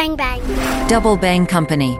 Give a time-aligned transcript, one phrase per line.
[0.00, 0.40] Bang bang.
[0.88, 1.98] Double Bang Company.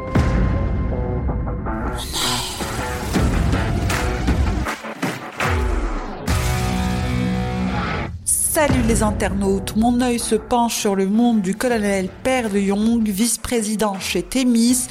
[8.24, 13.06] Salut les internautes, mon œil se penche sur le monde du colonel Père de Young,
[13.06, 14.86] vice-président chez Thémis,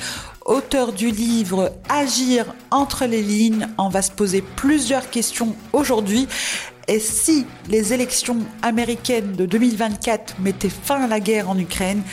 [0.46, 3.70] auteur du livre Agir entre les lignes.
[3.80, 6.28] On va se poser plusieurs questions aujourd'hui.
[6.88, 12.04] Et si les élections américaines de 2024 mettaient fin à la guerre en Ukraine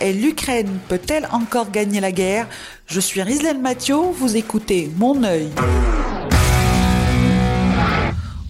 [0.00, 2.46] Et l'Ukraine peut-elle encore gagner la guerre?
[2.86, 5.48] Je suis Rislaine Mathieu, vous écoutez Mon œil.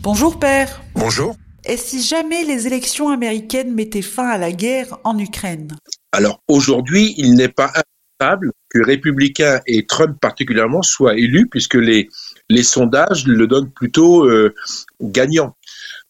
[0.02, 0.82] Bonjour père.
[0.94, 1.36] Bonjour.
[1.64, 5.76] Et si jamais les élections américaines mettaient fin à la guerre en Ukraine?
[6.12, 7.72] Alors aujourd'hui, il n'est pas
[8.20, 12.08] impossible que républicains et Trump particulièrement soient élus puisque les,
[12.50, 14.54] les sondages le donnent plutôt euh,
[15.00, 15.56] gagnant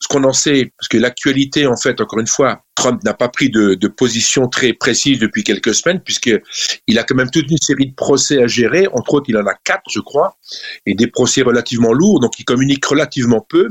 [0.00, 3.28] ce qu'on en sait, parce que l'actualité, en fait, encore une fois, Trump n'a pas
[3.28, 7.86] pris de, position très précise depuis quelques semaines, puisqu'il a quand même toute une série
[7.86, 8.86] de procès à gérer.
[8.92, 10.36] Entre autres, il en a quatre, je crois,
[10.86, 13.70] et des procès relativement lourds, donc il communique relativement peu.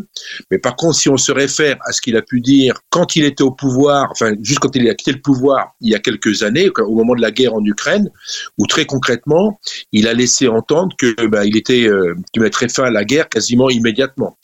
[0.52, 3.24] Mais par contre, si on se réfère à ce qu'il a pu dire quand il
[3.24, 6.44] était au pouvoir, enfin, juste quand il a quitté le pouvoir il y a quelques
[6.44, 8.10] années, au moment de la guerre en Ukraine,
[8.58, 9.60] où très concrètement,
[9.94, 13.30] il a laissé entendre que bah, il était, euh, qu'il mettrait fin à la guerre
[13.30, 14.38] quasiment immédiatement.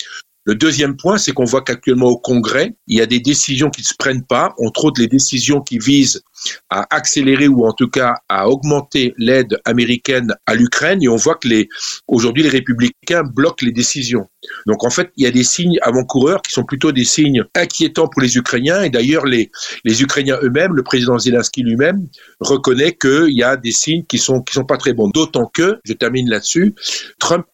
[0.45, 3.81] Le deuxième point, c'est qu'on voit qu'actuellement au Congrès, il y a des décisions qui
[3.81, 6.23] ne se prennent pas, entre autres les décisions qui visent
[6.69, 11.35] à accélérer ou en tout cas à augmenter l'aide américaine à l'Ukraine et on voit
[11.35, 11.69] que les
[12.07, 14.27] aujourd'hui les républicains bloquent les décisions.
[14.67, 18.07] Donc en fait, il y a des signes avant-coureurs qui sont plutôt des signes inquiétants
[18.07, 19.51] pour les Ukrainiens et d'ailleurs les
[19.85, 22.07] les Ukrainiens eux-mêmes, le président Zelensky lui-même
[22.39, 25.09] reconnaît qu'il y a des signes qui sont qui sont pas très bons.
[25.09, 26.75] D'autant que, je termine là-dessus,
[27.19, 27.45] Trump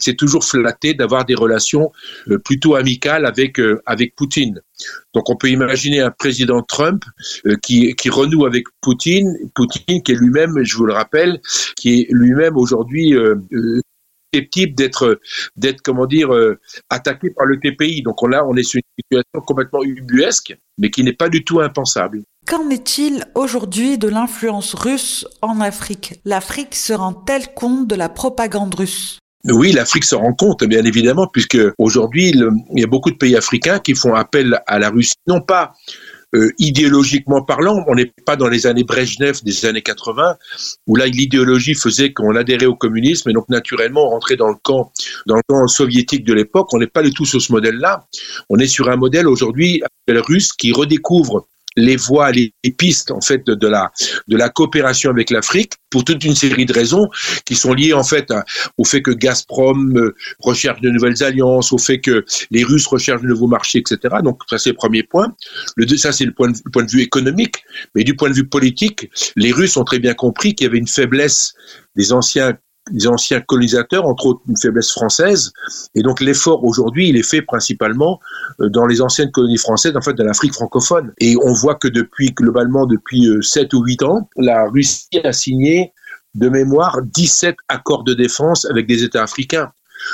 [0.00, 1.90] s'est toujours flatté d'avoir des relations
[2.28, 4.60] euh, plutôt amicales avec euh, avec Poutine.
[5.14, 7.02] Donc on peut imaginer un président Trump
[7.46, 11.40] euh, qui, renoue avec Poutine, Poutine qui est lui-même, je vous le rappelle,
[11.76, 13.80] qui est lui-même aujourd'hui euh, euh
[14.32, 15.20] susceptible d'être
[15.56, 16.60] d'être euh,
[16.90, 18.02] attaqué par le TPI.
[18.02, 21.44] Donc on, là on est sur une situation complètement ubuesque, mais qui n'est pas du
[21.44, 22.22] tout impensable.
[22.46, 26.20] Qu'en est-il aujourd'hui de l'influence russe en Afrique?
[26.24, 29.18] L'Afrique se rend-elle compte de la propagande russe?
[29.48, 33.36] Oui, l'Afrique se rend compte, bien évidemment, puisque aujourd'hui, il y a beaucoup de pays
[33.36, 35.72] africains qui font appel à la Russie, non pas
[36.34, 40.36] euh, idéologiquement parlant, on n'est pas dans les années Brejnev des années 80,
[40.86, 44.56] où là l'idéologie faisait qu'on adhérait au communisme et donc naturellement on rentrait dans le
[44.60, 44.92] camp,
[45.26, 46.74] dans le camp soviétique de l'époque.
[46.74, 48.06] On n'est pas du tout sur ce modèle-là.
[48.50, 53.46] On est sur un modèle aujourd'hui russe qui redécouvre les voies, les, pistes en fait
[53.46, 53.92] de, la
[54.26, 57.08] de la coopération avec l'Afrique pour toute une série de raisons
[57.44, 58.32] qui sont liées en fait
[58.76, 63.22] au fait que Gazprom euh, recherche de nouvelles alliances, au fait que les Russes recherchent
[63.22, 64.16] de nouveaux marchés, etc.
[64.22, 65.34] Donc ça c'est le premier point.
[65.76, 68.34] Le deux, ça c'est le point de, point de vue économique, mais du point de
[68.34, 71.54] vue politique, les Russes ont très bien compris qu'il y avait une faiblesse
[71.94, 72.56] des anciens
[72.90, 75.52] des anciens colonisateurs, entre autres une faiblesse française.
[75.94, 78.20] Et donc l'effort aujourd'hui, il est fait principalement
[78.60, 81.12] euh, dans les anciennes colonies françaises, en fait, de l'Afrique francophone.
[81.18, 85.32] Et on voit que depuis, globalement, depuis 7 euh, ou 8 ans, la Russie a
[85.32, 85.92] signé
[86.34, 89.72] de mémoire 17 accords de défense avec des États africains.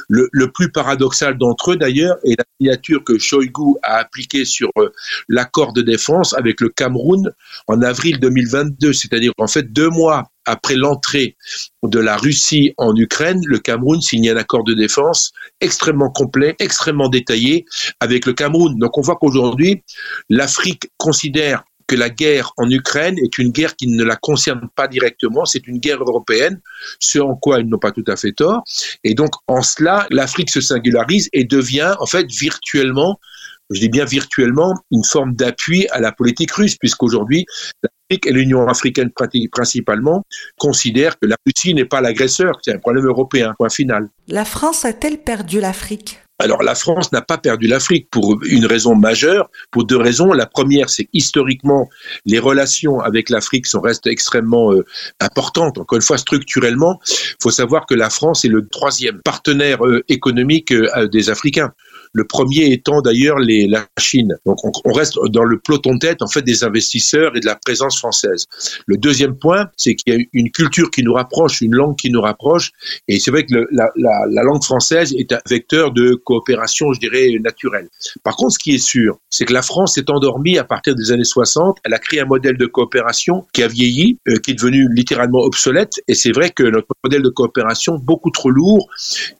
[0.08, 4.92] Le, plus paradoxal d'entre eux, d'ailleurs, est la signature que Shoigu a appliquée sur euh,
[5.28, 7.32] l'accord de défense avec le Cameroun
[7.68, 11.36] en avril 2022, c'est-à-dire en fait deux mois après l'entrée
[11.84, 17.08] de la Russie en Ukraine, le Cameroun signe un accord de défense extrêmement complet, extrêmement
[17.08, 17.64] détaillé
[18.00, 18.78] avec le Cameroun.
[18.78, 19.82] Donc on voit qu'aujourd'hui,
[20.28, 24.88] l'Afrique considère que la guerre en Ukraine est une guerre qui ne la concerne pas
[24.88, 26.58] directement, c'est une guerre européenne,
[27.00, 28.62] ce en quoi ils n'ont pas tout à fait tort.
[29.04, 33.20] Et donc, en cela, l'Afrique se singularise et devient, en fait, virtuellement,
[33.68, 37.44] je dis bien virtuellement, une forme d'appui à la politique russe, puisqu'aujourd'hui,
[37.82, 39.10] l'Afrique et l'Union africaine
[39.52, 40.24] principalement
[40.56, 44.08] considèrent que la Russie n'est pas l'agresseur, c'est un problème européen, point final.
[44.28, 46.20] La France a-t-elle perdu l'Afrique?
[46.38, 50.32] Alors la France n'a pas perdu l'Afrique pour une raison majeure, pour deux raisons.
[50.32, 51.88] La première, c'est historiquement,
[52.26, 54.84] les relations avec l'Afrique sont restent extrêmement euh,
[55.20, 55.78] importantes.
[55.78, 60.02] Encore une fois, structurellement, il faut savoir que la France est le troisième partenaire euh,
[60.08, 61.72] économique euh, des Africains.
[62.12, 64.36] Le premier étant d'ailleurs la Chine.
[64.44, 67.98] Donc on, reste dans le peloton tête en fait des investisseurs et de la présence
[67.98, 68.46] française.
[68.86, 72.10] Le deuxième point, c'est qu'il y a une culture qui nous rapproche, une langue qui
[72.10, 72.72] nous rapproche,
[73.08, 77.88] et c'est vrai que la, langue française est un vecteur de coopération, je dirais, naturelle.
[78.24, 81.12] Par contre, ce qui est sûr, c'est que la France s'est endormie à partir des
[81.12, 81.78] années 60.
[81.84, 85.40] Elle a créé un modèle de coopération qui a vieilli, euh, qui est devenu littéralement
[85.40, 88.88] obsolète, et c'est vrai que notre modèle de coopération beaucoup trop lourd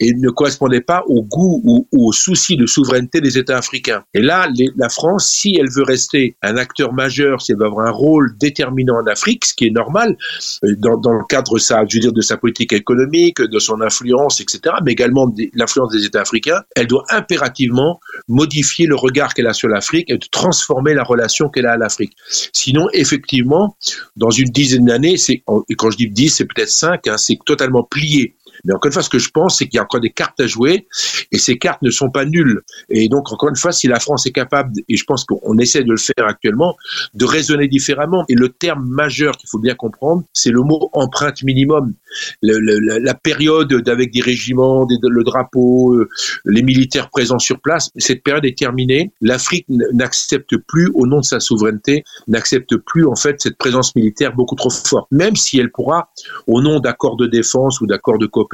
[0.01, 4.05] et ne correspondait pas au goût ou, ou au souci de souveraineté des États africains.
[4.14, 7.87] Et là, la France, si elle veut rester un acteur majeur, si elle veut avoir
[7.87, 10.17] un rôle déterminant en Afrique, ce qui est normal
[10.64, 15.44] euh, dans, le cadre de sa politique économique, de son influence, etc., mais également de
[15.55, 20.19] l'influence des États africains, elle doit impérativement modifier le regard qu'elle a sur l'Afrique et
[20.19, 22.12] de transformer la relation qu'elle a à l'Afrique.
[22.53, 23.76] Sinon, effectivement,
[24.17, 27.82] dans une dizaine d'années, et quand je dis 10, c'est peut-être 5, hein, c'est totalement
[27.82, 28.37] plié.
[28.64, 30.41] Mais encore une fois, ce que je pense, c'est qu'il y a encore des cartes
[30.41, 30.87] à jouer
[31.32, 32.61] et ces cartes ne sont pas nulles.
[32.88, 35.82] Et donc, encore une fois, si la France est capable, et je pense qu'on essaie
[35.82, 36.76] de le faire actuellement,
[37.14, 38.25] de raisonner différemment.
[38.29, 41.94] Et le terme majeur qu'il faut bien comprendre, c'est le mot empreinte minimum.
[42.43, 46.09] la période avec des régiments, le drapeau, euh,
[46.44, 49.12] les militaires présents sur place, cette période est terminée.
[49.20, 54.35] L'Afrique n'accepte plus, au nom de sa souveraineté, n'accepte plus en fait cette présence militaire
[54.35, 55.09] beaucoup trop forte.
[55.11, 56.11] Même si elle pourra,
[56.47, 58.51] au nom d'accords de défense ou d'accords de coopération,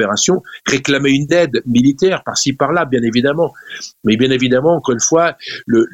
[0.66, 3.52] réclamer une aide militaire par-ci par-là, bien évidemment.
[4.04, 5.36] Mais bien évidemment, encore une fois,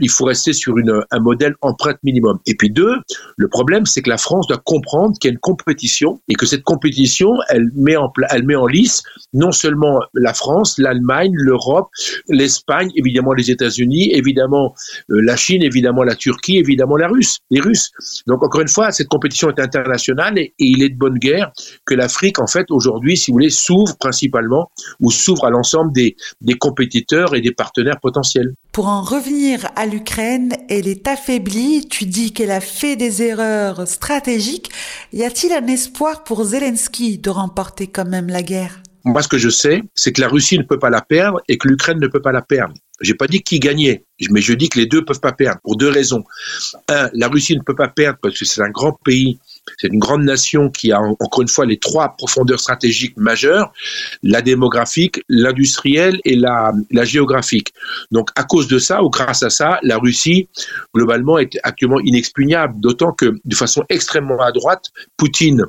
[0.01, 0.75] il faut rester sur
[1.11, 2.39] un modèle empreinte minimum.
[2.47, 2.95] Et puis deux,
[3.37, 6.47] le problème, c'est que la France doit comprendre qu'il y a une compétition et que
[6.47, 9.03] cette compétition, elle met en, elle met en lice
[9.33, 11.89] non seulement la France, l'Allemagne, l'Europe,
[12.29, 14.75] l'Espagne, évidemment les États-Unis, évidemment
[15.11, 17.91] euh, la Chine, évidemment la Turquie, évidemment la Russe, les Russes.
[18.27, 21.53] Donc encore une fois, cette compétition est internationale et, il est de bonne guerre
[21.85, 23.51] que l'Afrique, en fait, aujourd'hui, si vous voulez,
[23.95, 24.71] s'ouvre principalement
[25.01, 28.55] ou s'ouvre à l'ensemble des, des compétiteurs et des partenaires potentiels.
[28.73, 31.87] Pour en revenir à l'Ukraine, elle est affaiblie.
[31.89, 34.71] Tu dis qu'elle a fait des erreurs stratégiques.
[35.13, 38.81] Y a-t-il un espoir pour Zelensky de remporter quand même la guerre?
[39.05, 41.59] Moi, ce que je sais, c'est que la Russie ne peut pas la perdre et
[41.59, 42.75] que l'Ukraine ne peut pas la perdre.
[43.01, 45.77] J'ai pas dit qui gagnait, mais je dis que les deux peuvent pas perdre pour
[45.77, 46.25] deux raisons.
[46.89, 49.39] Un, la Russie ne peut pas perdre parce que c'est un grand pays
[49.79, 53.73] c'est une grande nation qui a encore une fois les trois profondeurs stratégiques majeures,
[54.23, 57.73] la démographique, l'industrielle et la, la géographique.
[58.11, 60.49] Donc à cause de ça, ou grâce à ça, la Russie,
[60.95, 65.65] globalement, est actuellement inexpugnable, d'autant que de façon extrêmement à droite, Poutine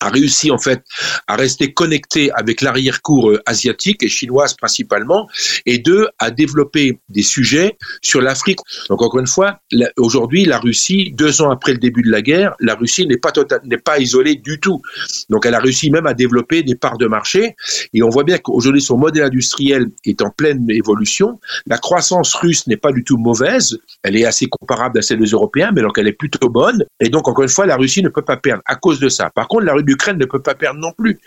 [0.00, 0.82] a réussi en fait
[1.26, 5.28] à rester connecté avec l'arrière-cour euh, asiatique et chinoise principalement,
[5.66, 8.58] et deux, à développer des sujets sur l'Afrique.
[8.88, 9.60] Donc encore une fois,
[9.96, 13.32] aujourd'hui, la Russie, deux ans après le début de la guerre, la Russie n'est pas
[13.64, 14.80] n'est pas isolée du tout.
[15.28, 17.56] Donc elle a réussi même à développer des parts de marché,
[17.92, 21.38] et on voit bien qu'aujourd'hui son modèle industriel est en pleine évolution.
[21.66, 25.30] La croissance russe n'est pas du tout mauvaise, elle est assez comparable à celle des
[25.30, 26.84] Européens, mais donc elle est plutôt bonne.
[27.00, 29.30] Et donc encore une fois, la Russie ne peut pas perdre à cause de ça.
[29.34, 31.18] Par contre, la l'Ukraine ne peut pas perdre non plus.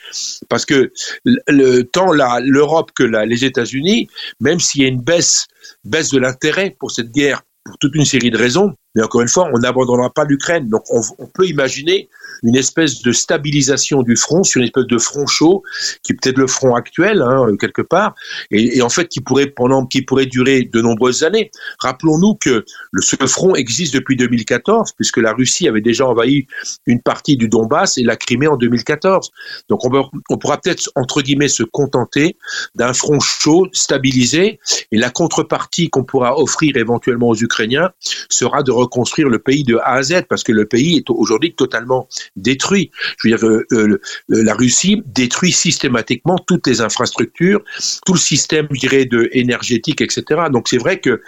[0.49, 0.91] Parce que
[1.25, 4.07] le, tant l'Europe que les États-Unis,
[4.39, 5.47] même s'il y a une baisse,
[5.83, 9.27] baisse de l'intérêt pour cette guerre, pour toute une série de raisons, mais encore une
[9.27, 10.67] fois, on n'abandonnera pas l'Ukraine.
[10.69, 11.01] Donc on,
[11.33, 12.09] peut imaginer
[12.43, 15.63] une espèce de stabilisation du front sur une espèce de front chaud
[16.03, 18.13] qui peut être le front actuel hein, quelque part
[18.51, 21.49] et, en fait qui pourrait pendant qui pourrait durer de nombreuses années.
[21.79, 22.65] Rappelons-nous que
[22.99, 26.45] ce front existe depuis 2014 puisque la Russie avait déjà envahi
[26.85, 29.31] une partie du Donbass et la Crimée en 2014.
[29.69, 32.37] Donc on, on pourra peut-être entre guillemets se contenter
[32.75, 34.59] d'un front chaud stabilisé
[34.91, 37.91] et la contrepartie qu'on pourra offrir éventuellement aux Ukrainiens
[38.29, 41.53] sera de reconstruire le pays de A à Z parce que le pays est aujourd'hui
[41.53, 42.91] totalement détruit.
[43.17, 43.99] Je veux dire, euh, euh,
[44.29, 47.61] la Russie détruit systématiquement toutes les infrastructures,
[48.05, 50.23] tout le système, dirais, de énergétique, etc.
[50.51, 51.21] Donc c'est vrai que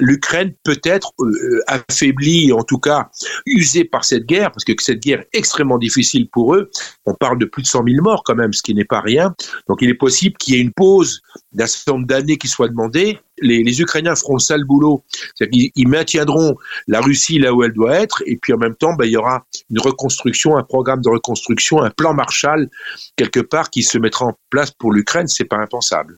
[0.00, 3.10] l'Ukraine peut être euh, affaiblie, en tout cas
[3.46, 6.70] usée par cette guerre, parce que cette guerre est extrêmement difficile pour eux.
[7.06, 9.34] On parle de plus de 100 000 morts quand même, ce qui n'est pas rien.
[9.68, 11.20] Donc il est possible qu'il y ait une pause
[11.52, 15.04] d'un certain nombre d'années qui soit demandée les, Ukrainiens feront le sale boulot.
[15.36, 19.04] Qu'ils maintiendront la Russie là où elle doit être, et puis en même temps, ben,
[19.04, 22.68] il y aura une reconstruction, un programme de reconstruction, un plan Marshall
[23.16, 25.28] quelque part qui se mettra en place pour l'Ukraine.
[25.28, 26.16] C'est pas impensable.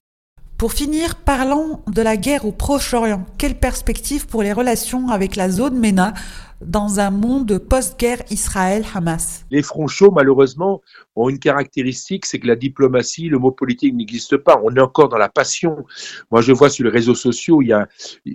[0.60, 3.24] Pour finir, parlons de la guerre au Proche-Orient.
[3.38, 6.12] Quelle perspective pour les relations avec la zone MENA?
[6.61, 10.83] Dans un monde post-guerre Israël-Hamas Les fronts chauds, malheureusement,
[11.17, 14.61] ont une caractéristique, c'est que la diplomatie, le mot politique n'existe pas.
[14.62, 15.85] On est encore dans la passion.
[16.31, 17.88] Moi, je vois sur les réseaux sociaux, il y a,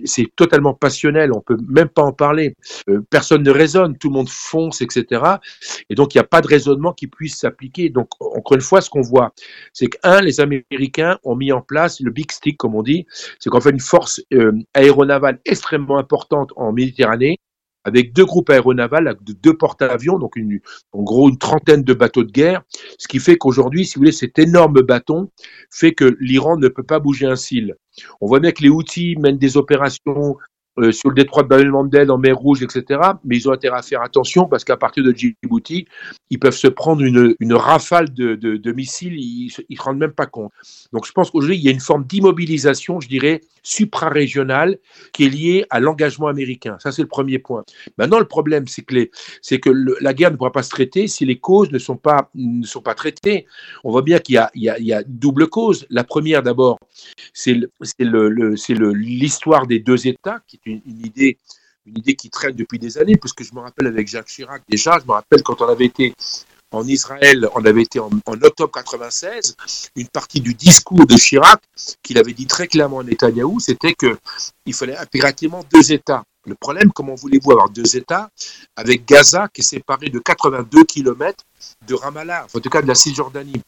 [0.04, 1.32] c'est totalement passionnel.
[1.32, 2.54] On peut même pas en parler.
[2.88, 5.22] Euh, personne ne raisonne, tout le monde fonce, etc.
[5.88, 7.90] Et donc, il n'y a pas de raisonnement qui puisse s'appliquer.
[7.90, 9.32] Donc, encore une fois, ce qu'on voit,
[9.72, 13.06] c'est qu'un, les Américains ont mis en place le big stick, comme on dit,
[13.38, 17.38] c'est qu'on fait une force euh, aéronavale extrêmement importante en Méditerranée
[17.86, 20.60] avec deux groupes aéronavals, deux porte-avions, donc une,
[20.92, 22.62] en gros une trentaine de bateaux de guerre,
[22.98, 25.30] ce qui fait qu'aujourd'hui, si vous voulez, cet énorme bâton
[25.70, 27.76] fait que l'Iran ne peut pas bouger un cil.
[28.20, 30.36] On voit bien que les outils mènent des opérations
[30.78, 33.00] euh, sur le détroit de Bab mandel en mer Rouge, etc.
[33.24, 35.86] Mais ils ont intérêt à faire attention parce qu'à partir de Djibouti,
[36.30, 40.12] ils peuvent se prendre une, une rafale de, de, missiles, ils ne se rendent même
[40.12, 40.52] pas compte.
[40.92, 44.78] Donc je pense qu'aujourd'hui, il y a une forme d'immobilisation, je dirais, suprarégionale
[45.12, 46.76] qui est liée à l'engagement américain.
[46.80, 47.64] Ça, c'est le premier point.
[47.98, 49.10] Maintenant, le problème, c'est que, les,
[49.60, 52.64] que la guerre ne pourra pas se traiter si les causes ne sont pas, ne
[52.64, 53.46] sont pas traitées.
[53.82, 55.86] On voit bien qu'il y a, il y double cause.
[55.90, 56.78] La première, d'abord,
[57.32, 61.38] c'est, le, c'est le, l'histoire des deux États, qui une, idée
[61.86, 64.62] une idée qui traîne depuis des années, parce que je me rappelle avec Jacques Chirac,
[64.68, 66.14] déjà, je me rappelle quand on avait été
[66.72, 69.56] en Israël, on avait été en, octobre 96,
[69.94, 71.62] une partie du discours de Chirac,
[72.02, 76.24] qu'il avait dit très clairement à Netanyahou, c'était qu'il fallait impérativement deux États.
[76.44, 78.30] Le problème, comment voulez-vous avoir deux États
[78.76, 81.44] avec Gaza qui est séparé de 82 km
[81.86, 83.62] de Ramallah, en tout cas de la Cisjordanie?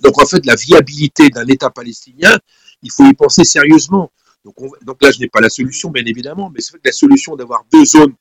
[0.00, 2.38] Donc en fait, la viabilité d'un État palestinien,
[2.82, 4.10] il faut y penser sérieusement.
[4.44, 7.36] Donc, là, je n'ai pas la solution, bien évidemment, mais c'est vrai que la solution
[7.36, 8.14] d'avoir deux zones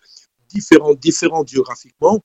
[0.49, 2.21] différentes, différentes géographiquement,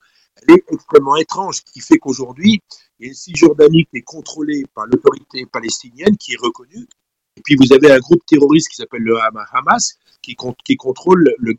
[0.49, 2.61] est extrêmement étrange, ce qui fait qu'aujourd'hui,
[2.99, 6.89] il y a une Cisjordanie qui est contrôlée par l'autorité palestinienne, qui est reconnue,
[7.37, 9.19] et puis vous avez un groupe terroriste qui s'appelle le
[9.53, 10.37] Hamas, qui,
[10.77, 11.55] contrôle, le,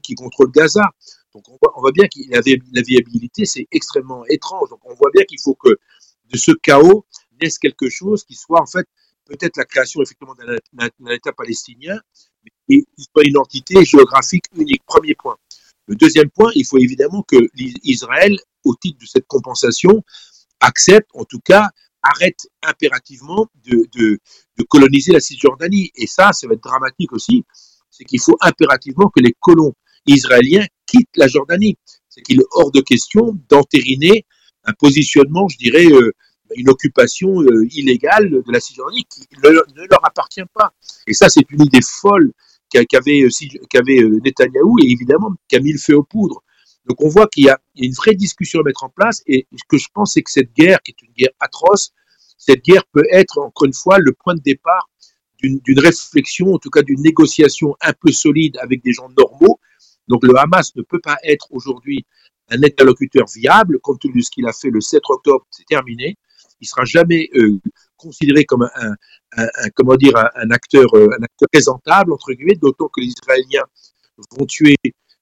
[0.54, 0.84] Gaza.
[1.34, 2.42] Donc on voit, on voit bien que la,
[2.74, 4.70] la viabilité, c'est extrêmement étrange.
[4.70, 7.06] Donc on voit bien qu'il faut que de ce chaos
[7.42, 8.88] naisse quelque chose qui soit en fait
[9.26, 12.00] peut-être la création effectivement d'un État palestinien,
[12.70, 14.84] qui soit une entité géographique unique.
[14.86, 15.38] Premier point.
[15.88, 17.38] Le deuxième point, il faut évidemment que
[17.84, 20.04] Israël, au titre de cette compensation,
[20.60, 21.70] accepte, en tout cas,
[22.02, 24.20] arrête impérativement de
[24.70, 25.92] coloniser la Cisjordanie.
[25.96, 27.46] Et ça, ça va être dramatique aussi,
[27.94, 29.74] c'est qu'il faut impérativement que les colons
[30.08, 31.78] israéliens quittent la Jordanie.
[32.10, 34.26] C'est qu'il est hors de question d'entériner
[34.66, 36.12] un positionnement, je dirais, euh,
[36.56, 40.74] une occupation euh, illégale de la Cisjordanie qui ne, leur appartient pas.
[41.08, 42.32] Et ça, c'est une idée folle
[42.70, 43.28] qu'avait
[43.70, 46.44] qu'avait euh, Netanyahou et évidemment qui a mis le feu aux poudres.
[46.86, 49.64] Donc on voit qu'il y, a une vraie discussion à mettre en place et ce
[49.68, 51.94] que je pense, c'est que cette guerre, qui est une guerre atroce,
[52.38, 54.90] cette guerre peut être, encore une fois, le point de départ
[55.42, 59.60] d'une réflexion, en tout cas d'une négociation un peu solide avec des gens normaux.
[60.08, 62.06] Donc le Hamas ne peut pas être aujourd'hui
[62.50, 66.18] un interlocuteur viable, compte tenu de ce qu'il a fait le 7 octobre, c'est terminé
[66.64, 67.60] il sera jamais euh,
[67.98, 68.96] considéré comme un,
[70.50, 73.66] acteur euh, un présentable entre guillemets d'autant que les Israéliens
[74.38, 74.76] vont tuer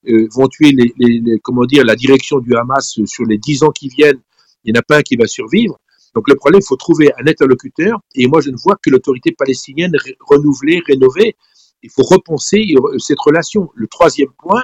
[0.07, 0.27] euh,
[0.61, 4.21] les, comment dire la direction du Hamas sur les dix ans qui viennent.
[4.63, 5.79] Il n'y en a pas un qui va survivre.
[6.13, 7.99] Donc le problème il faut trouver un interlocuteur.
[8.13, 11.35] Et moi je ne vois que l'autorité palestinienne renouvelée rénovée.
[11.83, 13.71] Il faut repenser cette relation.
[13.73, 14.63] Le troisième point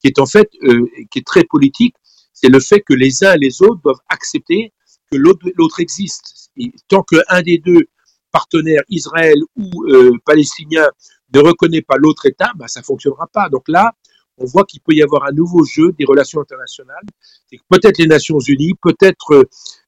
[0.00, 0.48] qui est en fait
[1.10, 1.96] qui est très politique
[2.32, 4.72] c'est le fait que les uns et les autres doivent accepter
[5.16, 6.50] l'autre existe.
[6.56, 7.88] Et tant qu'un des deux
[8.30, 10.88] partenaires, Israël ou euh, palestinien,
[11.34, 13.48] ne reconnaît pas l'autre État, bah, ça ne fonctionnera pas.
[13.48, 13.92] Donc là,
[14.38, 17.04] on voit qu'il peut y avoir un nouveau jeu des relations internationales.
[17.68, 19.44] Peut-être les Nations Unies, peut-être, euh,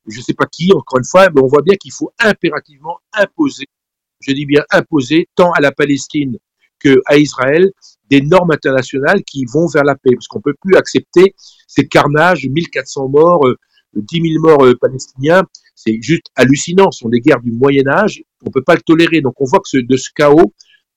[0.07, 2.99] je ne sais pas qui, encore une fois, mais on voit bien qu'il faut impérativement
[3.12, 3.66] imposer,
[4.21, 6.38] je dis bien imposer, tant à la Palestine
[6.78, 7.73] qu'à Israël,
[8.11, 10.14] des normes internationales qui vont vers la paix.
[10.14, 11.35] Parce qu'on ne peut plus accepter
[11.66, 13.57] ces carnages, 1400 morts, euh,
[14.01, 15.43] 10 000 morts euh, palestiniens,
[15.75, 16.91] c'est juste hallucinant.
[16.91, 18.23] Ce sont des guerres du Moyen Âge.
[18.43, 19.21] On ne peut pas le tolérer.
[19.21, 20.53] Donc on voit que de ce chaos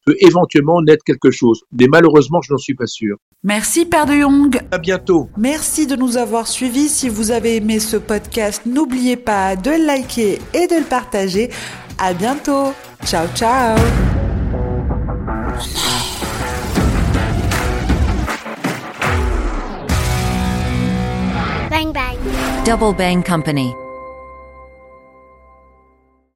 [0.06, 1.64] peut éventuellement naître quelque chose.
[1.78, 3.18] Mais malheureusement, je n'en suis pas sûr.
[3.44, 4.60] Merci Père de Jong.
[4.72, 5.30] À bientôt.
[5.38, 6.88] Merci de nous avoir suivis.
[6.88, 11.50] Si vous avez aimé ce podcast, n'oubliez pas de le liker et de le partager.
[12.00, 12.74] À bientôt.
[13.06, 13.78] Ciao ciao.
[22.68, 23.87] Double Bang Company